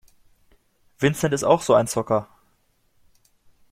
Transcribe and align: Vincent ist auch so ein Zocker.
Vincent 0.99 1.31
ist 1.31 1.43
auch 1.43 1.61
so 1.61 1.75
ein 1.75 1.85
Zocker. 1.85 2.27